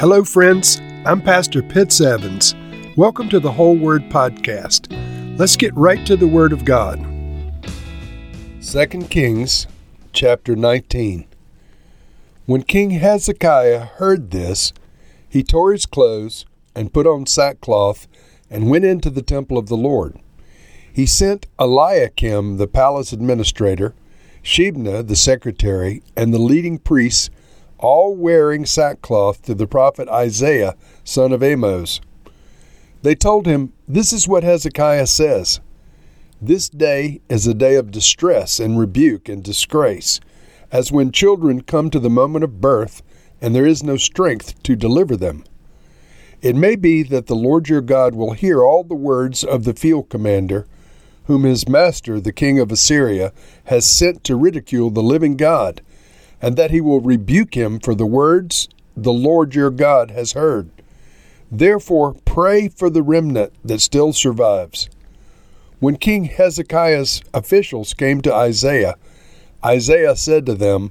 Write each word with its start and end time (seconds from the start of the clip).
Hello, 0.00 0.22
friends. 0.22 0.80
I'm 1.04 1.20
Pastor 1.20 1.60
Pitts 1.60 2.00
Evans. 2.00 2.54
Welcome 2.96 3.28
to 3.30 3.40
the 3.40 3.50
Whole 3.50 3.76
Word 3.76 4.02
Podcast. 4.02 4.86
Let's 5.36 5.56
get 5.56 5.74
right 5.74 6.06
to 6.06 6.16
the 6.16 6.28
Word 6.28 6.52
of 6.52 6.64
God. 6.64 7.00
2 8.62 8.86
Kings 9.10 9.66
chapter 10.12 10.54
19. 10.54 11.26
When 12.46 12.62
King 12.62 12.90
Hezekiah 12.90 13.86
heard 13.96 14.30
this, 14.30 14.72
he 15.28 15.42
tore 15.42 15.72
his 15.72 15.84
clothes 15.84 16.46
and 16.76 16.94
put 16.94 17.08
on 17.08 17.26
sackcloth 17.26 18.06
and 18.48 18.70
went 18.70 18.84
into 18.84 19.10
the 19.10 19.20
temple 19.20 19.58
of 19.58 19.66
the 19.66 19.76
Lord. 19.76 20.16
He 20.92 21.06
sent 21.06 21.48
Eliakim, 21.58 22.58
the 22.58 22.68
palace 22.68 23.12
administrator, 23.12 23.96
Shebna, 24.44 25.04
the 25.04 25.16
secretary, 25.16 26.04
and 26.16 26.32
the 26.32 26.38
leading 26.38 26.78
priests, 26.78 27.30
all 27.78 28.14
wearing 28.14 28.66
sackcloth, 28.66 29.42
to 29.42 29.54
the 29.54 29.66
prophet 29.66 30.08
Isaiah, 30.08 30.76
son 31.04 31.32
of 31.32 31.42
Amoz. 31.42 32.00
They 33.02 33.14
told 33.14 33.46
him, 33.46 33.72
This 33.86 34.12
is 34.12 34.28
what 34.28 34.44
Hezekiah 34.44 35.06
says 35.06 35.60
This 36.40 36.68
day 36.68 37.20
is 37.28 37.46
a 37.46 37.54
day 37.54 37.76
of 37.76 37.90
distress 37.90 38.60
and 38.60 38.78
rebuke 38.78 39.28
and 39.28 39.42
disgrace, 39.42 40.20
as 40.70 40.92
when 40.92 41.12
children 41.12 41.62
come 41.62 41.90
to 41.90 42.00
the 42.00 42.10
moment 42.10 42.44
of 42.44 42.60
birth, 42.60 43.02
and 43.40 43.54
there 43.54 43.66
is 43.66 43.82
no 43.82 43.96
strength 43.96 44.62
to 44.64 44.76
deliver 44.76 45.16
them. 45.16 45.44
It 46.42 46.56
may 46.56 46.76
be 46.76 47.02
that 47.04 47.26
the 47.26 47.36
Lord 47.36 47.68
your 47.68 47.80
God 47.80 48.14
will 48.14 48.32
hear 48.32 48.62
all 48.62 48.84
the 48.84 48.94
words 48.94 49.42
of 49.42 49.64
the 49.64 49.74
field 49.74 50.08
commander 50.08 50.66
whom 51.28 51.44
his 51.44 51.68
master, 51.68 52.18
the 52.18 52.32
king 52.32 52.58
of 52.58 52.72
Assyria, 52.72 53.34
has 53.64 53.86
sent 53.86 54.24
to 54.24 54.34
ridicule 54.34 54.88
the 54.88 55.02
living 55.02 55.36
God, 55.36 55.82
and 56.40 56.56
that 56.56 56.70
he 56.70 56.80
will 56.80 57.00
rebuke 57.00 57.54
him 57.54 57.78
for 57.80 57.94
the 57.94 58.06
words 58.06 58.68
the 58.96 59.12
Lord 59.12 59.54
your 59.54 59.70
God 59.70 60.10
has 60.10 60.32
heard. 60.32 60.70
Therefore, 61.50 62.14
pray 62.24 62.68
for 62.68 62.90
the 62.90 63.02
remnant 63.02 63.52
that 63.64 63.80
still 63.80 64.12
survives. 64.12 64.88
When 65.80 65.96
King 65.96 66.24
Hezekiah's 66.24 67.22
officials 67.32 67.94
came 67.94 68.20
to 68.22 68.34
Isaiah, 68.34 68.96
Isaiah 69.64 70.16
said 70.16 70.44
to 70.46 70.54
them, 70.54 70.90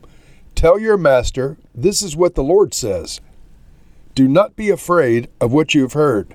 Tell 0.56 0.80
your 0.80 0.98
master, 0.98 1.58
this 1.76 2.02
is 2.02 2.16
what 2.16 2.36
the 2.36 2.44
Lord 2.44 2.73
says. 2.73 3.22
Do 4.16 4.28
not 4.28 4.56
be 4.56 4.70
afraid 4.70 5.30
of 5.39 5.54
what 5.54 5.76
you 5.76 5.82
have 5.84 5.94
heard 5.94 6.34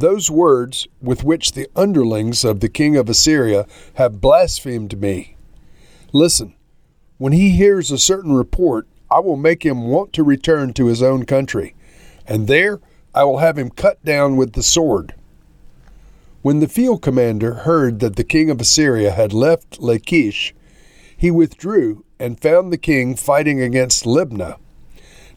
those 0.00 0.30
words 0.30 0.88
with 1.00 1.22
which 1.22 1.52
the 1.52 1.68
underlings 1.76 2.44
of 2.44 2.60
the 2.60 2.68
king 2.68 2.96
of 2.96 3.08
Assyria 3.08 3.66
have 3.94 4.20
blasphemed 4.20 4.98
me. 4.98 5.36
Listen, 6.12 6.54
when 7.20 7.32
he 7.32 7.50
hears 7.50 7.90
a 7.90 7.98
certain 7.98 8.32
report, 8.32 8.88
I 9.10 9.20
will 9.20 9.36
make 9.36 9.64
him 9.64 9.82
want 9.82 10.12
to 10.14 10.24
return 10.24 10.72
to 10.72 10.86
his 10.86 11.02
own 11.02 11.24
country, 11.24 11.76
and 12.26 12.48
there 12.48 12.80
I 13.14 13.22
will 13.24 13.38
have 13.38 13.58
him 13.58 13.70
cut 13.70 14.04
down 14.04 14.36
with 14.36 14.54
the 14.54 14.62
sword. 14.62 15.14
When 16.42 16.60
the 16.60 16.66
field 16.66 17.02
commander 17.02 17.54
heard 17.54 18.00
that 18.00 18.16
the 18.16 18.24
king 18.24 18.50
of 18.50 18.60
Assyria 18.60 19.10
had 19.10 19.32
left 19.32 19.80
Lachish, 19.80 20.54
he 21.14 21.30
withdrew 21.30 22.04
and 22.18 22.40
found 22.40 22.72
the 22.72 22.78
king 22.78 23.14
fighting 23.14 23.60
against 23.60 24.04
Libnah. 24.04 24.56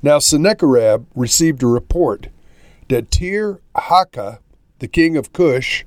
Now 0.01 0.19
Sennacherib 0.19 1.05
received 1.13 1.61
a 1.61 1.67
report 1.67 2.29
that 2.87 3.11
Tir 3.11 3.59
Haka 3.75 4.39
the 4.83 4.87
king 4.89 5.15
of 5.15 5.31
Cush, 5.31 5.85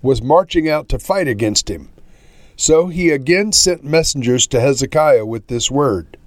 was 0.00 0.22
marching 0.22 0.68
out 0.68 0.88
to 0.88 0.96
fight 1.00 1.26
against 1.26 1.68
him. 1.68 1.88
So 2.60 2.88
he 2.88 3.10
again 3.10 3.52
sent 3.52 3.84
messengers 3.84 4.48
to 4.48 4.60
Hezekiah 4.60 5.24
with 5.24 5.46
this 5.46 5.70
word 5.70 6.18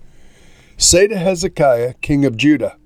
Say 0.78 1.08
to 1.08 1.18
Hezekiah, 1.18 1.96
king 1.96 2.24
of 2.24 2.38
Judah, 2.38 2.78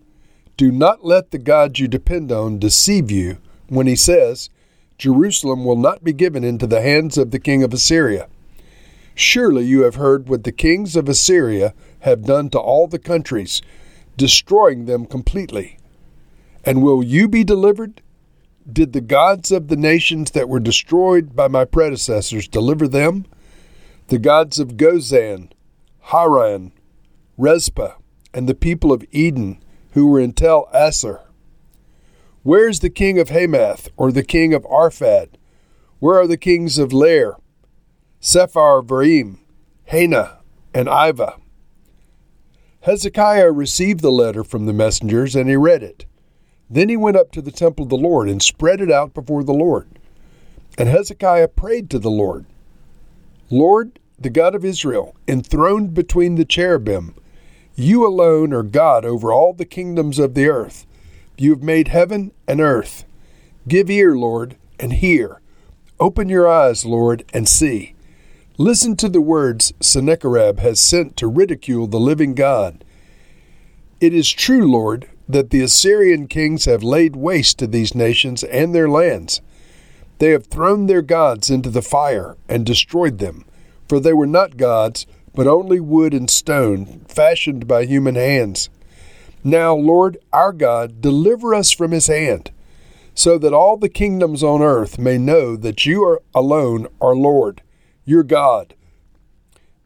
Do 0.58 0.72
not 0.72 1.06
let 1.06 1.30
the 1.30 1.38
God 1.38 1.78
you 1.78 1.88
depend 1.88 2.32
on 2.32 2.58
deceive 2.58 3.12
you 3.12 3.38
when 3.70 3.86
he 3.86 3.96
says, 3.96 4.50
Jerusalem 4.98 5.64
will 5.64 5.76
not 5.76 6.04
be 6.04 6.12
given 6.12 6.44
into 6.44 6.66
the 6.66 6.82
hands 6.82 7.20
of 7.20 7.30
the 7.30 7.40
king 7.40 7.62
of 7.62 7.72
Assyria. 7.72 8.28
Surely 9.14 9.64
you 9.64 9.84
have 9.84 9.96
heard 9.96 10.28
what 10.28 10.44
the 10.44 10.52
kings 10.52 10.96
of 10.96 11.08
Assyria 11.08 11.75
have 12.00 12.24
done 12.24 12.50
to 12.50 12.59
all 12.59 12.88
the 12.88 13.00
countries, 13.00 13.62
destroying 14.18 14.86
them 14.86 15.06
completely. 15.06 15.78
And 16.64 16.81
will 16.81 17.03
you 17.03 17.28
be 17.28 17.44
delivered? 17.44 18.02
Did 18.69 18.94
the 18.94 19.02
gods 19.02 19.52
of 19.52 19.68
the 19.68 19.78
nations 19.78 20.31
that 20.31 20.50
were 20.50 20.59
destroyed 20.59 21.36
by 21.36 21.48
my 21.48 21.64
predecessors 21.64 22.48
deliver 22.48 22.88
them? 22.88 23.25
The 24.08 24.20
gods 24.20 24.60
of 24.60 24.78
Gozan, 24.78 25.52
Haran, 26.00 26.74
Rezeph, 27.40 27.96
and 28.36 28.48
the 28.48 28.54
people 28.54 28.94
of 28.94 29.04
Eden 29.12 29.64
who 29.94 30.06
were 30.06 30.20
in 30.20 30.34
Tel 30.34 30.70
Assar. 30.72 31.22
Where 32.44 32.70
is 32.70 32.82
the 32.82 32.92
king 32.92 33.18
of 33.18 33.30
Hamath 33.30 33.90
or 33.98 34.12
the 34.12 34.24
king 34.24 34.54
of 34.54 34.62
Arpad? 34.66 35.30
Where 35.98 36.20
are 36.20 36.28
the 36.28 36.38
kings 36.38 36.78
of 36.78 36.94
Lair, 36.94 37.38
Sepharvaim, 38.22 39.40
Hena, 39.86 40.38
and 40.72 40.88
Ivvah? 40.88 41.42
Hezekiah 42.82 43.52
received 43.52 44.02
the 44.02 44.12
letter 44.12 44.44
from 44.44 44.68
the 44.68 44.74
messengers 44.74 45.36
and 45.36 45.50
he 45.50 45.56
read 45.56 45.82
it. 45.82 46.06
Then 46.70 46.90
he 46.90 46.98
went 46.98 47.18
up 47.18 47.32
to 47.32 47.42
the 47.42 47.52
temple 47.52 47.86
of 47.86 47.90
the 47.90 47.98
Lord 47.98 48.30
and 48.30 48.44
spread 48.44 48.82
it 48.82 48.92
out 48.92 49.16
before 49.16 49.44
the 49.44 49.52
Lord. 49.52 49.88
And 50.78 50.88
Hezekiah 50.90 51.48
prayed 51.48 51.90
to 51.90 51.98
the 51.98 52.12
Lord 52.12 52.46
Lord, 53.50 54.00
the 54.17 54.29
God 54.29 54.56
of 54.56 54.66
Israel, 54.66 55.16
enthroned 55.28 55.94
between 55.94 56.35
the 56.35 56.45
cherubim, 56.45 57.16
you 57.75 58.07
alone 58.07 58.53
are 58.53 58.63
God 58.63 59.03
over 59.03 59.31
all 59.33 59.53
the 59.53 59.66
kingdoms 59.66 60.17
of 60.17 60.33
the 60.33 60.47
earth. 60.47 60.88
You 61.38 61.51
have 61.51 61.61
made 61.61 61.89
heaven 61.89 62.31
and 62.47 62.61
earth. 62.61 63.03
Give 63.67 63.89
ear, 63.89 64.16
Lord, 64.16 64.56
and 64.79 64.94
hear. 64.94 65.41
Open 66.00 66.29
your 66.29 66.47
eyes, 66.47 66.85
Lord, 66.85 67.25
and 67.33 67.47
see. 67.47 67.95
Listen 68.57 68.95
to 68.95 69.09
the 69.09 69.22
words 69.22 69.73
Sennacherib 69.81 70.59
has 70.59 70.79
sent 70.79 71.17
to 71.17 71.27
ridicule 71.27 71.88
the 71.88 72.00
living 72.00 72.33
God. 72.33 72.85
It 74.00 74.13
is 74.13 74.31
true, 74.31 74.72
Lord, 74.72 75.09
that 75.27 75.50
the 75.50 75.62
Assyrian 75.62 76.27
kings 76.27 76.66
have 76.66 76.83
laid 76.83 77.16
waste 77.16 77.59
to 77.59 77.67
these 77.67 77.94
nations 77.94 78.44
and 78.45 78.73
their 78.73 78.88
lands. 78.88 79.41
They 80.20 80.30
have 80.31 80.48
thrown 80.48 80.86
their 80.86 81.02
gods 81.02 81.50
into 81.50 81.70
the 81.70 81.81
fire 81.81 82.38
and 82.48 82.66
destroyed 82.66 83.20
them, 83.20 83.46
for 83.88 84.00
they 84.00 84.14
were 84.14 84.26
not 84.26 84.58
gods, 84.58 85.06
but 85.34 85.48
only 85.48 85.80
wood 85.80 86.14
and 86.14 86.30
stone, 86.30 87.02
fashioned 87.08 87.68
by 87.68 87.86
human 87.86 88.16
hands. 88.16 88.70
Now, 89.44 89.75
Lord 89.75 90.18
our 90.31 90.54
God, 90.54 91.02
deliver 91.02 91.54
us 91.54 91.72
from 91.72 91.92
his 91.92 92.08
hand, 92.08 92.52
so 93.14 93.38
that 93.38 93.54
all 93.54 93.78
the 93.78 93.90
kingdoms 93.90 94.44
on 94.44 94.62
earth 94.62 94.98
may 94.98 95.18
know 95.18 95.56
that 95.56 95.86
you 95.86 96.04
are 96.04 96.22
alone 96.34 96.88
are 97.02 97.16
Lord, 97.16 97.62
your 98.06 98.24
God. 98.24 98.74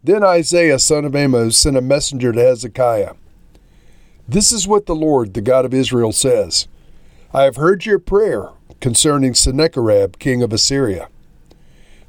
Then 0.04 0.24
Isaiah 0.24 0.80
son 0.80 1.06
of 1.06 1.16
Amoz 1.16 1.58
sent 1.58 1.76
a 1.76 1.82
messenger 1.82 2.32
to 2.32 2.40
Hezekiah. 2.40 3.16
This 4.28 4.52
is 4.52 4.68
what 4.68 4.86
the 4.86 4.96
Lord, 4.96 5.34
the 5.34 5.42
God 5.42 5.66
of 5.66 5.74
Israel, 5.74 6.12
says 6.12 6.68
I 7.34 7.44
have 7.44 7.58
heard 7.58 7.86
your 7.86 8.00
prayer 8.00 8.50
concerning 8.80 9.34
Sennacherib, 9.34 10.18
king 10.20 10.42
of 10.42 10.54
Assyria. 10.54 11.10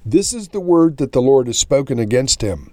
This 0.04 0.32
is 0.32 0.48
the 0.48 0.60
word 0.60 0.96
that 0.96 1.12
the 1.12 1.22
Lord 1.22 1.46
has 1.46 1.58
spoken 1.58 1.98
against 1.98 2.42
him. 2.42 2.72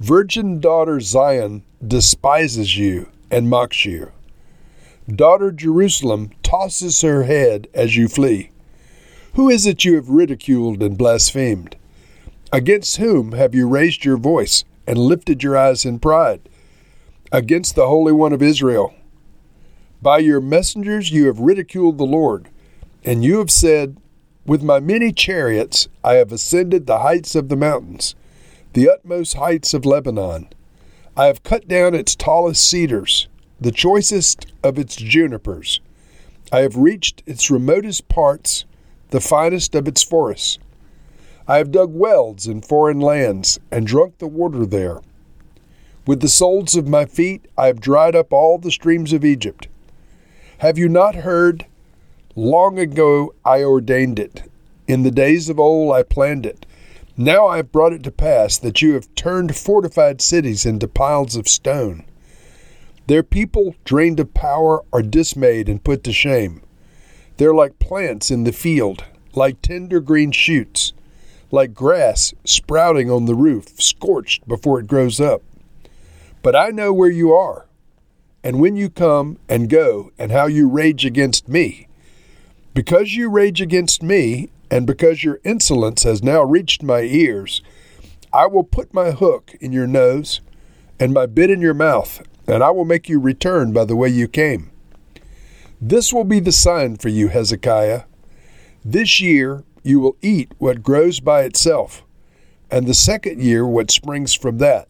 Virgin 0.00 0.60
daughter 0.60 1.00
Zion 1.00 1.62
despises 1.86 2.76
you 2.76 3.08
and 3.30 3.48
mocks 3.48 3.84
you. 3.84 4.12
Daughter 5.08 5.50
Jerusalem 5.50 6.30
tosses 6.42 7.00
her 7.02 7.24
head 7.24 7.68
as 7.74 7.96
you 7.96 8.08
flee. 8.08 8.50
Who 9.34 9.48
is 9.48 9.66
it 9.66 9.84
you 9.84 9.96
have 9.96 10.08
ridiculed 10.08 10.82
and 10.82 10.96
blasphemed? 10.96 11.76
Against 12.52 12.98
whom 12.98 13.32
have 13.32 13.54
you 13.54 13.68
raised 13.68 14.04
your 14.04 14.16
voice 14.16 14.64
and 14.86 14.98
lifted 14.98 15.42
your 15.42 15.56
eyes 15.56 15.84
in 15.84 15.98
pride? 15.98 16.48
against 17.34 17.74
the 17.74 17.88
Holy 17.88 18.12
One 18.12 18.32
of 18.32 18.42
Israel. 18.42 18.94
By 20.04 20.18
your 20.18 20.42
messengers 20.42 21.10
you 21.12 21.28
have 21.28 21.40
ridiculed 21.40 21.96
the 21.96 22.04
Lord, 22.04 22.50
and 23.06 23.24
you 23.24 23.38
have 23.38 23.50
said, 23.50 23.96
With 24.44 24.62
my 24.62 24.78
many 24.78 25.12
chariots 25.12 25.88
I 26.04 26.16
have 26.16 26.30
ascended 26.30 26.86
the 26.86 26.98
heights 26.98 27.34
of 27.34 27.48
the 27.48 27.56
mountains, 27.56 28.14
the 28.74 28.86
utmost 28.86 29.32
heights 29.38 29.72
of 29.72 29.86
Lebanon. 29.86 30.48
I 31.16 31.24
have 31.24 31.42
cut 31.42 31.66
down 31.68 31.94
its 31.94 32.14
tallest 32.14 32.68
cedars, 32.68 33.28
the 33.58 33.72
choicest 33.72 34.52
of 34.62 34.78
its 34.78 34.94
junipers. 34.94 35.80
I 36.52 36.58
have 36.58 36.76
reached 36.76 37.22
its 37.24 37.50
remotest 37.50 38.06
parts, 38.10 38.66
the 39.08 39.22
finest 39.22 39.74
of 39.74 39.88
its 39.88 40.02
forests. 40.02 40.58
I 41.48 41.56
have 41.56 41.72
dug 41.72 41.94
wells 41.94 42.46
in 42.46 42.60
foreign 42.60 43.00
lands 43.00 43.58
and 43.70 43.86
drunk 43.86 44.18
the 44.18 44.26
water 44.26 44.66
there. 44.66 45.00
With 46.06 46.20
the 46.20 46.28
soles 46.28 46.76
of 46.76 46.86
my 46.86 47.06
feet 47.06 47.46
I 47.56 47.68
have 47.68 47.80
dried 47.80 48.14
up 48.14 48.34
all 48.34 48.58
the 48.58 48.70
streams 48.70 49.14
of 49.14 49.24
Egypt. 49.24 49.66
Have 50.64 50.78
you 50.78 50.88
not 50.88 51.16
heard? 51.16 51.66
Long 52.34 52.78
ago 52.78 53.34
I 53.44 53.62
ordained 53.62 54.18
it. 54.18 54.50
In 54.88 55.02
the 55.02 55.10
days 55.10 55.50
of 55.50 55.60
old 55.60 55.94
I 55.94 56.02
planned 56.02 56.46
it. 56.46 56.64
Now 57.18 57.46
I 57.46 57.58
have 57.58 57.70
brought 57.70 57.92
it 57.92 58.02
to 58.04 58.10
pass 58.10 58.56
that 58.56 58.80
you 58.80 58.94
have 58.94 59.14
turned 59.14 59.54
fortified 59.54 60.22
cities 60.22 60.64
into 60.64 60.88
piles 60.88 61.36
of 61.36 61.48
stone. 61.48 62.06
Their 63.08 63.22
people, 63.22 63.74
drained 63.84 64.18
of 64.20 64.32
power, 64.32 64.82
are 64.90 65.02
dismayed 65.02 65.68
and 65.68 65.84
put 65.84 66.02
to 66.04 66.14
shame. 66.14 66.62
They're 67.36 67.52
like 67.52 67.78
plants 67.78 68.30
in 68.30 68.44
the 68.44 68.50
field, 68.50 69.04
like 69.34 69.60
tender 69.60 70.00
green 70.00 70.32
shoots, 70.32 70.94
like 71.50 71.74
grass 71.74 72.32
sprouting 72.46 73.10
on 73.10 73.26
the 73.26 73.34
roof, 73.34 73.78
scorched 73.82 74.48
before 74.48 74.80
it 74.80 74.86
grows 74.86 75.20
up. 75.20 75.42
But 76.42 76.56
I 76.56 76.70
know 76.70 76.90
where 76.90 77.10
you 77.10 77.34
are, 77.34 77.66
and 78.44 78.60
when 78.60 78.76
you 78.76 78.90
come 78.90 79.38
and 79.48 79.70
go, 79.70 80.12
and 80.18 80.30
how 80.30 80.44
you 80.46 80.68
rage 80.68 81.06
against 81.06 81.48
me. 81.48 81.88
Because 82.74 83.14
you 83.14 83.30
rage 83.30 83.62
against 83.62 84.02
me, 84.02 84.50
and 84.70 84.86
because 84.86 85.24
your 85.24 85.40
insolence 85.44 86.02
has 86.02 86.22
now 86.22 86.42
reached 86.42 86.82
my 86.82 87.00
ears, 87.00 87.62
I 88.34 88.46
will 88.46 88.64
put 88.64 88.92
my 88.92 89.12
hook 89.12 89.54
in 89.62 89.72
your 89.72 89.86
nose 89.86 90.42
and 91.00 91.14
my 91.14 91.24
bit 91.24 91.48
in 91.48 91.62
your 91.62 91.74
mouth, 91.74 92.22
and 92.46 92.62
I 92.62 92.70
will 92.70 92.84
make 92.84 93.08
you 93.08 93.18
return 93.18 93.72
by 93.72 93.86
the 93.86 93.96
way 93.96 94.10
you 94.10 94.28
came. 94.28 94.70
This 95.80 96.12
will 96.12 96.24
be 96.24 96.40
the 96.40 96.52
sign 96.52 96.96
for 96.96 97.08
you, 97.08 97.28
Hezekiah. 97.28 98.02
This 98.84 99.22
year 99.22 99.64
you 99.82 100.00
will 100.00 100.16
eat 100.20 100.52
what 100.58 100.82
grows 100.82 101.18
by 101.18 101.44
itself, 101.44 102.04
and 102.70 102.86
the 102.86 102.94
second 102.94 103.40
year 103.40 103.66
what 103.66 103.90
springs 103.90 104.34
from 104.34 104.58
that. 104.58 104.88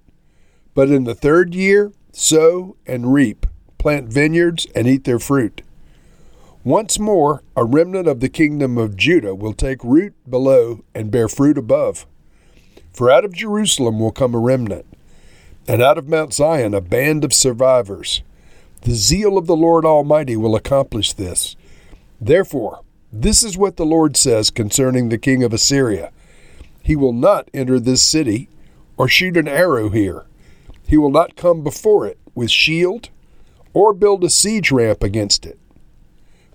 But 0.75 0.91
in 0.91 1.05
the 1.05 1.15
third 1.15 1.55
year, 1.55 1.93
sow 2.17 2.77
and 2.87 3.13
reap, 3.13 3.47
plant 3.79 4.09
vineyards 4.09 4.67
and 4.75 4.87
eat 4.87 5.05
their 5.05 5.19
fruit. 5.19 5.63
Once 6.63 6.99
more, 6.99 7.43
a 7.57 7.65
remnant 7.65 8.09
of 8.09 8.21
the 8.21 8.29
kingdom 8.29 8.79
of 8.79 8.97
Judah 8.97 9.35
will 9.35 9.53
take 9.53 9.85
root 9.85 10.15
below 10.29 10.83
and 10.95 11.11
bear 11.11 11.29
fruit 11.29 11.59
above. 11.59 12.07
For 12.93 13.11
out 13.11 13.25
of 13.25 13.35
Jerusalem 13.35 13.99
will 13.99 14.13
come 14.13 14.35
a 14.35 14.39
remnant, 14.39 14.87
and 15.69 15.83
out 15.83 15.99
of 15.99 16.09
Mount 16.09 16.33
Zion 16.33 16.73
a 16.73 16.81
band 16.81 17.25
of 17.25 17.35
survivors. 17.35 18.23
The 18.83 18.95
zeal 18.95 19.37
of 19.37 19.47
the 19.47 19.57
Lord 19.57 19.85
Almighty 19.85 20.37
will 20.37 20.55
accomplish 20.55 21.13
this. 21.13 21.57
Therefore, 22.21 22.81
this 23.13 23.43
is 23.43 23.59
what 23.59 23.77
the 23.77 23.87
Lord 23.87 24.17
says 24.17 24.51
concerning 24.51 25.09
the 25.09 25.19
king 25.19 25.43
of 25.43 25.53
Assyria 25.53 26.13
He 26.83 26.97
will 26.97 27.13
not 27.13 27.49
enter 27.53 27.79
this 27.79 28.03
city 28.03 28.49
or 28.97 29.09
shoot 29.09 29.37
an 29.37 29.49
arrow 29.49 29.89
here. 29.91 30.25
He 30.87 30.97
will 30.97 31.11
not 31.11 31.37
come 31.37 31.63
before 31.63 32.07
it 32.07 32.19
with 32.35 32.51
shield 32.51 33.11
or 33.73 33.93
build 33.93 34.25
a 34.25 34.31
siege 34.31 34.71
ramp 34.71 35.03
against 35.03 35.47
it. 35.47 35.59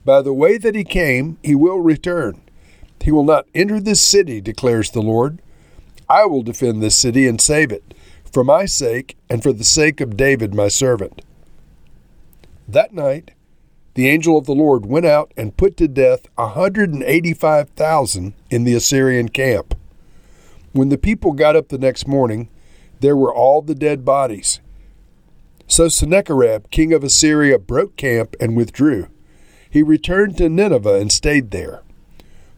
By 0.05 0.21
the 0.21 0.33
way 0.33 0.57
that 0.57 0.75
he 0.75 0.83
came, 0.83 1.37
he 1.43 1.55
will 1.55 1.79
return. 1.79 2.41
He 3.01 3.11
will 3.11 3.23
not 3.23 3.45
enter 3.53 3.79
this 3.79 4.01
city, 4.01 4.41
declares 4.41 4.91
the 4.91 5.01
Lord. 5.01 5.41
I 6.09 6.25
will 6.25 6.41
defend 6.41 6.81
this 6.81 6.97
city 6.97 7.27
and 7.27 7.39
save 7.39 7.71
it, 7.71 7.93
for 8.31 8.43
my 8.43 8.65
sake 8.65 9.17
and 9.29 9.43
for 9.43 9.53
the 9.53 9.63
sake 9.63 10.01
of 10.01 10.17
David 10.17 10.53
my 10.53 10.67
servant. 10.67 11.21
That 12.67 12.93
night, 12.93 13.31
the 13.95 14.07
angel 14.07 14.37
of 14.37 14.45
the 14.45 14.55
Lord 14.55 14.85
went 14.85 15.05
out 15.05 15.33
and 15.35 15.57
put 15.57 15.75
to 15.77 15.87
death 15.87 16.27
a 16.37 16.47
185,000 16.47 18.33
in 18.49 18.63
the 18.63 18.75
Assyrian 18.75 19.29
camp. 19.29 19.75
When 20.71 20.89
the 20.89 20.97
people 20.97 21.33
got 21.33 21.55
up 21.55 21.69
the 21.69 21.77
next 21.77 22.07
morning, 22.07 22.49
there 22.99 23.15
were 23.15 23.33
all 23.33 23.61
the 23.61 23.75
dead 23.75 24.03
bodies. 24.05 24.59
So 25.67 25.87
Sennacherib, 25.87 26.69
king 26.71 26.93
of 26.93 27.03
Assyria, 27.03 27.59
broke 27.59 27.95
camp 27.95 28.35
and 28.39 28.55
withdrew 28.55 29.07
he 29.69 29.83
returned 29.83 30.37
to 30.37 30.49
Nineveh 30.49 30.99
and 30.99 31.11
stayed 31.11 31.51
there. 31.51 31.81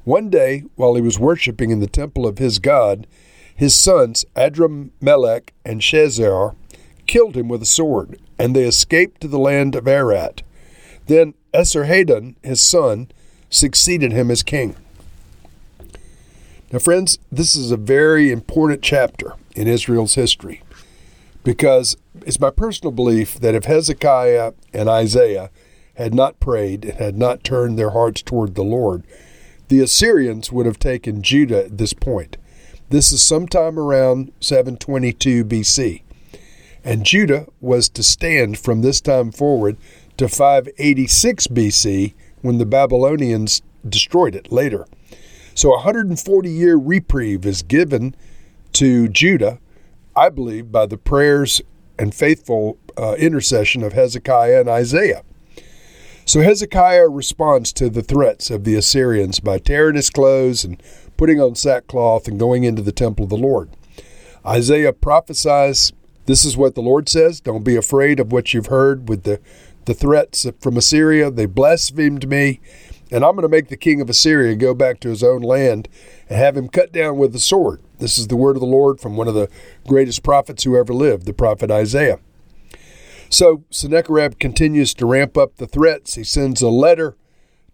One 0.04 0.30
day, 0.30 0.64
while 0.76 0.96
he 0.96 1.02
was 1.02 1.20
worshiping 1.20 1.70
in 1.70 1.80
the 1.80 1.88
temple 1.88 2.26
of 2.26 2.38
his 2.38 2.58
god, 2.58 3.06
his 3.54 3.76
sons 3.76 4.26
Adrammelech 4.36 5.50
and 5.66 5.82
Sharezer 5.82 6.56
killed 7.06 7.36
him 7.36 7.50
with 7.50 7.62
a 7.62 7.68
sword, 7.68 8.18
and 8.40 8.56
they 8.56 8.64
escaped 8.64 9.22
to 9.22 9.28
the 9.28 9.38
land 9.38 9.76
of 9.76 9.88
Ararat. 9.88 10.42
Then 11.08 11.34
Esarhaddon, 11.54 12.36
his 12.42 12.62
son, 12.62 13.12
succeeded 13.50 14.14
him 14.14 14.32
as 14.32 14.42
king. 14.42 14.76
Now, 16.72 16.80
friends, 16.80 17.20
this 17.32 17.56
is 17.56 17.70
a 17.70 17.78
very 17.78 18.32
important 18.32 18.82
chapter 18.82 19.34
in 19.56 19.68
Israel's 19.68 20.16
history 20.16 20.62
because 21.44 21.98
it's 22.26 22.40
my 22.40 22.50
personal 22.50 22.92
belief 22.92 23.40
that 23.40 23.56
if 23.56 23.66
Hezekiah 23.66 24.54
and 24.74 24.90
Isaiah 24.90 25.50
had 25.96 26.14
not 26.14 26.40
prayed 26.40 26.86
and 26.86 26.98
had 26.98 27.18
not 27.18 27.44
turned 27.44 27.78
their 27.78 27.92
hearts 27.92 28.22
toward 28.22 28.56
the 28.56 28.64
Lord, 28.64 29.06
the 29.68 29.80
Assyrians 29.80 30.52
would 30.52 30.66
have 30.66 30.80
taken 30.80 31.22
Judah 31.22 31.66
at 31.66 31.78
this 31.78 31.94
point. 31.94 32.38
This 32.90 33.12
is 33.12 33.24
sometime 33.24 33.80
around 33.80 34.32
722 34.40 35.46
BC. 35.46 36.04
And 36.84 37.06
Judah 37.06 37.48
was 37.60 37.90
to 37.90 38.04
stand 38.04 38.58
from 38.58 38.82
this 38.82 39.00
time 39.00 39.32
forward 39.32 39.78
to 40.18 40.28
586 40.28 41.48
BC 41.48 42.14
when 42.42 42.58
the 42.58 42.66
Babylonians 42.66 43.62
destroyed 43.88 44.36
it 44.36 44.52
later. 44.52 44.86
So 45.54 45.70
a 45.70 45.78
140 45.78 46.50
year 46.50 46.76
reprieve 46.76 47.46
is 47.46 47.62
given 47.62 48.16
to 48.74 49.08
Judah, 49.08 49.60
I 50.16 50.30
believe, 50.30 50.72
by 50.72 50.86
the 50.86 50.98
prayers 50.98 51.62
and 51.98 52.14
faithful 52.14 52.78
uh, 52.98 53.14
intercession 53.14 53.84
of 53.84 53.94
Hezekiah 53.94 54.62
and 54.62 54.70
Isaiah. 54.70 55.24
So 56.26 56.42
Hezekiah 56.42 57.10
responds 57.10 57.74
to 57.74 57.90
the 57.90 58.04
threats 58.04 58.50
of 58.50 58.64
the 58.64 58.76
Assyrians 58.76 59.40
by 59.40 59.60
tearing 59.60 59.96
his 59.96 60.10
clothes 60.10 60.64
and 60.64 60.82
putting 61.18 61.42
on 61.42 61.56
sackcloth 61.56 62.28
and 62.28 62.40
going 62.40 62.64
into 62.64 62.82
the 62.82 62.92
temple 62.92 63.24
of 63.24 63.30
the 63.30 63.38
Lord. 63.38 63.70
Isaiah 64.46 64.94
prophesies, 64.94 65.92
This 66.26 66.46
is 66.46 66.58
what 66.58 66.76
the 66.76 66.82
Lord 66.82 67.10
says 67.10 67.42
Don't 67.42 67.64
be 67.64 67.76
afraid 67.76 68.20
of 68.20 68.32
what 68.32 68.54
you've 68.54 68.68
heard 68.68 69.10
with 69.10 69.24
the, 69.24 69.40
the 69.86 69.94
threats 69.94 70.48
from 70.60 70.78
Assyria. 70.78 71.30
They 71.30 71.46
blasphemed 71.46 72.28
me, 72.28 72.60
and 73.12 73.24
I'm 73.24 73.34
going 73.34 73.44
to 73.44 73.50
make 73.50 73.68
the 73.68 73.78
king 73.78 74.00
of 74.00 74.10
Assyria 74.10 74.56
go 74.56 74.74
back 74.74 75.00
to 75.02 75.10
his 75.10 75.24
own 75.24 75.42
land 75.42 75.90
and 76.30 76.38
have 76.38 76.56
him 76.56 76.70
cut 76.70 76.92
down 76.92 77.18
with 77.18 77.34
the 77.34 77.40
sword. 77.40 77.82
This 78.02 78.18
is 78.18 78.28
the 78.28 78.36
word 78.36 78.56
of 78.56 78.62
the 78.62 78.66
Lord 78.66 79.00
from 79.00 79.16
one 79.16 79.28
of 79.28 79.36
the 79.36 79.48
greatest 79.88 80.24
prophets 80.24 80.64
who 80.64 80.76
ever 80.76 80.92
lived, 80.92 81.28
the 81.28 81.34
prophet 81.34 81.70
Isaiah. 81.70 82.20
So 83.30 83.64
Sennacherib 83.70 84.40
continues 84.40 84.96
to 84.96 85.06
ramp 85.06 85.38
up 85.38 85.56
the 85.56 85.68
threats. 85.68 86.16
He 86.16 86.24
sends 86.24 86.64
a 86.64 86.70
letter 86.70 87.16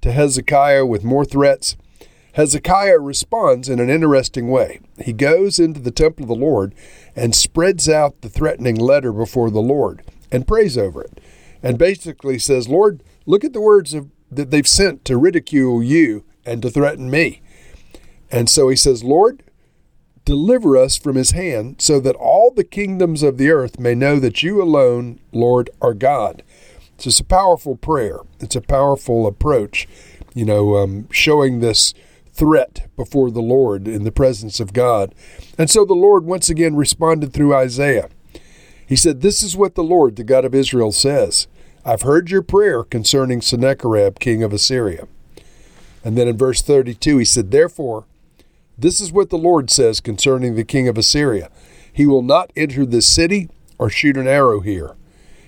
to 0.02 0.12
Hezekiah 0.12 0.86
with 0.86 1.06
more 1.06 1.24
threats. 1.24 1.78
Hezekiah 2.34 3.00
responds 3.00 3.70
in 3.70 3.80
an 3.80 3.90
interesting 3.90 4.50
way. 4.50 4.82
He 5.02 5.14
goes 5.14 5.60
into 5.60 5.80
the 5.80 5.92
temple 5.92 6.24
of 6.24 6.30
the 6.30 6.36
Lord 6.36 6.76
and 7.16 7.34
spreads 7.34 7.88
out 7.88 8.20
the 8.22 8.30
threatening 8.30 8.76
letter 8.76 9.14
before 9.14 9.50
the 9.50 9.62
Lord 9.62 10.04
and 10.30 10.46
prays 10.46 10.78
over 10.78 11.02
it. 11.02 11.22
And 11.64 11.80
basically 11.80 12.38
says, 12.38 12.68
Lord, 12.68 13.02
look 13.26 13.46
at 13.46 13.54
the 13.54 13.62
words 13.62 13.94
of, 13.94 14.10
that 14.30 14.52
they've 14.52 14.68
sent 14.68 15.06
to 15.06 15.18
ridicule 15.18 15.82
you 15.82 16.26
and 16.46 16.62
to 16.64 16.70
threaten 16.70 17.10
me. 17.10 17.42
And 18.30 18.50
so 18.50 18.68
he 18.68 18.76
says, 18.76 19.06
Lord, 19.06 19.42
Deliver 20.28 20.76
us 20.76 20.98
from 20.98 21.16
his 21.16 21.32
hand, 21.32 21.78
so 21.78 22.02
that 22.02 22.18
all 22.18 22.52
the 22.52 22.66
kingdoms 22.66 23.24
of 23.24 23.38
the 23.38 23.50
earth 23.50 23.80
may 23.80 23.96
know 23.96 24.20
that 24.20 24.44
you 24.44 24.62
alone, 24.62 25.22
Lord, 25.32 25.70
are 25.82 25.94
God. 25.94 26.44
It's 26.96 27.06
just 27.06 27.22
a 27.22 27.24
powerful 27.24 27.78
prayer. 27.78 28.20
It's 28.42 28.58
a 28.58 28.60
powerful 28.60 29.26
approach, 29.26 29.88
you 30.34 30.44
know, 30.44 30.76
um, 30.76 31.08
showing 31.12 31.62
this 31.62 31.94
threat 32.34 32.90
before 32.98 33.32
the 33.32 33.40
Lord 33.40 33.88
in 33.88 34.04
the 34.04 34.12
presence 34.12 34.60
of 34.60 34.74
God. 34.74 35.16
And 35.58 35.70
so 35.70 35.86
the 35.86 35.94
Lord 35.94 36.26
once 36.26 36.50
again 36.50 36.76
responded 36.76 37.32
through 37.32 37.56
Isaiah. 37.56 38.10
He 38.86 38.98
said, 38.98 39.22
This 39.22 39.42
is 39.42 39.56
what 39.56 39.76
the 39.76 39.82
Lord, 39.82 40.18
the 40.18 40.26
God 40.26 40.44
of 40.44 40.54
Israel, 40.54 40.92
says 40.92 41.48
I've 41.86 42.02
heard 42.02 42.30
your 42.30 42.42
prayer 42.42 42.84
concerning 42.84 43.40
Sennacherib, 43.40 44.20
king 44.20 44.44
of 44.44 44.52
Assyria. 44.52 45.08
And 46.04 46.18
then 46.18 46.28
in 46.28 46.38
verse 46.38 46.62
32, 46.62 47.20
he 47.20 47.24
said, 47.24 47.52
Therefore, 47.52 48.04
this 48.78 49.02
is 49.02 49.12
what 49.12 49.30
the 49.30 49.38
Lord 49.38 49.70
says 49.70 50.00
concerning 50.00 50.56
the 50.56 50.64
king 50.64 50.88
of 50.88 50.98
Assyria 50.98 51.50
He 51.92 52.06
will 52.06 52.22
not 52.22 52.52
enter 52.56 52.86
this 52.86 53.08
city 53.08 53.50
or 53.78 53.90
shoot 53.90 54.18
an 54.18 54.28
arrow 54.28 54.60
here. 54.60 54.96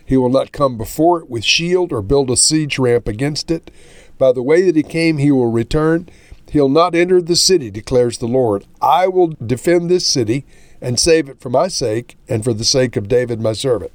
He 0.06 0.18
will 0.18 0.30
not 0.30 0.52
come 0.52 0.78
before 0.78 1.20
it 1.20 1.30
with 1.30 1.44
shield 1.44 1.94
or 1.94 2.02
build 2.02 2.32
a 2.32 2.38
siege 2.38 2.80
ramp 2.80 3.08
against 3.08 3.52
it. 3.52 3.70
By 4.18 4.32
the 4.32 4.42
way 4.42 4.64
that 4.64 4.76
he 4.76 4.82
came, 4.82 5.20
he 5.20 5.32
will 5.32 5.52
return. 5.52 6.10
He'll 6.50 6.70
not 6.70 6.96
enter 6.96 7.22
the 7.22 7.36
city, 7.36 7.70
declares 7.70 8.18
the 8.18 8.28
Lord. 8.28 8.66
I 8.82 9.08
will 9.08 9.28
defend 9.28 9.90
this 9.90 10.08
city 10.08 10.46
and 10.82 11.00
save 11.00 11.30
it 11.30 11.40
for 11.40 11.52
my 11.52 11.68
sake 11.68 12.18
and 12.28 12.44
for 12.44 12.54
the 12.54 12.64
sake 12.64 12.96
of 12.96 13.08
David 13.08 13.40
my 13.40 13.54
servant. 13.54 13.92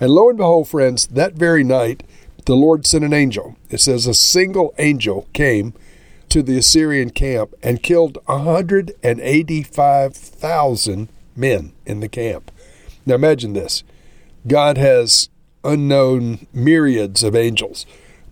And 0.00 0.10
lo 0.10 0.28
and 0.28 0.38
behold, 0.38 0.68
friends, 0.68 1.06
that 1.08 1.34
very 1.34 1.62
night 1.62 2.02
the 2.46 2.56
Lord 2.56 2.86
sent 2.86 3.04
an 3.04 3.12
angel. 3.12 3.56
It 3.68 3.80
says 3.80 4.06
a 4.06 4.14
single 4.14 4.74
angel 4.78 5.28
came 5.32 5.74
to 6.30 6.42
the 6.42 6.58
Assyrian 6.58 7.10
camp 7.10 7.54
and 7.62 7.82
killed 7.82 8.16
185,000 8.26 11.08
men 11.36 11.72
in 11.84 12.00
the 12.00 12.08
camp. 12.08 12.50
Now 13.04 13.16
imagine 13.16 13.52
this 13.52 13.84
God 14.46 14.78
has 14.78 15.28
unknown 15.62 16.46
myriads 16.52 17.22
of 17.22 17.36
angels, 17.36 17.84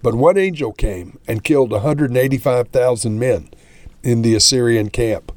but 0.03 0.15
one 0.15 0.39
angel 0.39 0.73
came 0.73 1.19
and 1.27 1.45
killed 1.45 1.73
185,000 1.73 3.19
men 3.19 3.51
in 4.03 4.23
the 4.23 4.35
Assyrian 4.35 4.91
camp. 4.91 5.33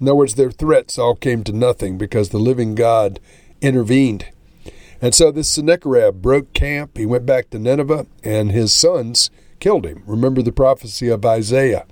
In 0.00 0.08
other 0.08 0.16
words, 0.16 0.34
their 0.34 0.50
threats 0.50 0.98
all 0.98 1.14
came 1.14 1.44
to 1.44 1.52
nothing 1.52 1.96
because 1.96 2.28
the 2.28 2.38
living 2.38 2.74
God 2.74 3.20
intervened. 3.60 4.26
And 5.00 5.14
so 5.14 5.30
this 5.30 5.48
Sennacherib 5.48 6.20
broke 6.20 6.52
camp. 6.52 6.98
He 6.98 7.06
went 7.06 7.26
back 7.26 7.50
to 7.50 7.58
Nineveh, 7.58 8.06
and 8.22 8.52
his 8.52 8.74
sons 8.74 9.30
killed 9.60 9.86
him. 9.86 10.02
Remember 10.06 10.42
the 10.42 10.52
prophecy 10.52 11.08
of 11.08 11.24
Isaiah. 11.24 11.86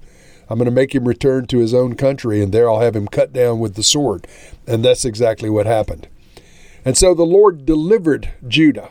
I'm 0.48 0.58
going 0.58 0.66
to 0.66 0.70
make 0.70 0.94
him 0.94 1.06
return 1.06 1.46
to 1.46 1.58
his 1.58 1.74
own 1.74 1.94
country, 1.94 2.42
and 2.42 2.52
there 2.52 2.68
I'll 2.70 2.80
have 2.80 2.96
him 2.96 3.08
cut 3.08 3.32
down 3.32 3.58
with 3.58 3.74
the 3.74 3.82
sword. 3.82 4.26
And 4.66 4.84
that's 4.84 5.04
exactly 5.04 5.48
what 5.48 5.66
happened. 5.66 6.08
And 6.84 6.96
so 6.96 7.14
the 7.14 7.24
Lord 7.24 7.64
delivered 7.64 8.32
Judah. 8.46 8.90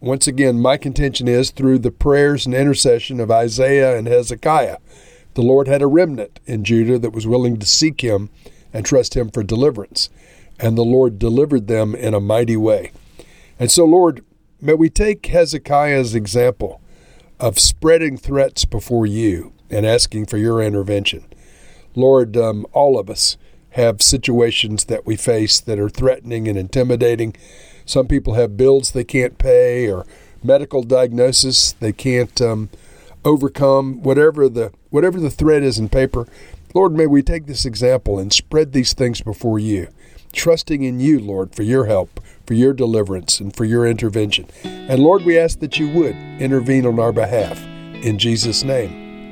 Once 0.00 0.26
again, 0.26 0.60
my 0.60 0.76
contention 0.76 1.28
is 1.28 1.50
through 1.50 1.78
the 1.78 1.90
prayers 1.90 2.46
and 2.46 2.54
intercession 2.54 3.20
of 3.20 3.30
Isaiah 3.30 3.96
and 3.96 4.06
Hezekiah. 4.06 4.78
The 5.34 5.42
Lord 5.42 5.68
had 5.68 5.82
a 5.82 5.86
remnant 5.86 6.40
in 6.46 6.64
Judah 6.64 6.98
that 6.98 7.12
was 7.12 7.26
willing 7.26 7.58
to 7.58 7.66
seek 7.66 8.02
him 8.02 8.30
and 8.72 8.84
trust 8.84 9.16
him 9.16 9.30
for 9.30 9.42
deliverance. 9.42 10.10
And 10.58 10.76
the 10.76 10.84
Lord 10.84 11.18
delivered 11.18 11.66
them 11.66 11.94
in 11.94 12.14
a 12.14 12.20
mighty 12.20 12.56
way. 12.56 12.92
And 13.58 13.70
so, 13.70 13.84
Lord, 13.84 14.24
may 14.60 14.74
we 14.74 14.90
take 14.90 15.26
Hezekiah's 15.26 16.14
example 16.14 16.80
of 17.38 17.58
spreading 17.58 18.16
threats 18.16 18.64
before 18.64 19.06
you 19.06 19.52
and 19.70 19.86
asking 19.86 20.26
for 20.26 20.36
your 20.36 20.60
intervention. 20.60 21.24
Lord, 21.94 22.36
um, 22.36 22.66
all 22.72 22.98
of 22.98 23.08
us 23.08 23.36
have 23.70 24.02
situations 24.02 24.84
that 24.86 25.06
we 25.06 25.16
face 25.16 25.60
that 25.60 25.78
are 25.78 25.88
threatening 25.88 26.48
and 26.48 26.58
intimidating. 26.58 27.36
Some 27.84 28.06
people 28.06 28.34
have 28.34 28.56
bills 28.56 28.92
they 28.92 29.04
can't 29.04 29.38
pay 29.38 29.90
or 29.90 30.06
medical 30.42 30.82
diagnosis 30.82 31.72
they 31.72 31.92
can't 31.92 32.40
um, 32.40 32.70
overcome. 33.24 34.02
Whatever 34.02 34.48
the 34.48 34.72
whatever 34.90 35.20
the 35.20 35.30
threat 35.30 35.62
is 35.62 35.78
in 35.78 35.88
paper, 35.88 36.26
Lord, 36.74 36.92
may 36.92 37.06
we 37.06 37.22
take 37.22 37.46
this 37.46 37.64
example 37.64 38.18
and 38.18 38.32
spread 38.32 38.72
these 38.72 38.92
things 38.92 39.20
before 39.20 39.58
you, 39.58 39.88
trusting 40.32 40.82
in 40.82 41.00
you, 41.00 41.20
Lord, 41.20 41.54
for 41.54 41.62
your 41.62 41.86
help, 41.86 42.20
for 42.46 42.54
your 42.54 42.72
deliverance, 42.72 43.40
and 43.40 43.54
for 43.54 43.64
your 43.64 43.86
intervention. 43.86 44.46
And 44.64 45.00
Lord, 45.00 45.24
we 45.24 45.38
ask 45.38 45.60
that 45.60 45.78
you 45.78 45.88
would 45.90 46.16
intervene 46.40 46.86
on 46.86 46.98
our 46.98 47.12
behalf. 47.12 47.62
In 48.04 48.18
Jesus' 48.18 48.62
name, 48.62 49.05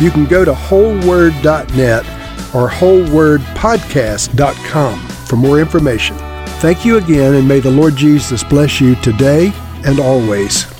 you 0.00 0.10
can 0.10 0.26
go 0.26 0.44
to 0.44 0.52
wholeword.net 0.52 2.04
or 2.54 2.68
wholewordpodcast.com 2.68 5.08
for 5.08 5.36
more 5.36 5.60
information. 5.60 6.16
Thank 6.60 6.84
you 6.84 6.96
again, 6.96 7.34
and 7.34 7.46
may 7.46 7.60
the 7.60 7.70
Lord 7.70 7.94
Jesus 7.96 8.42
bless 8.42 8.80
you 8.80 8.96
today 8.96 9.52
and 9.84 10.00
always. 10.00 10.77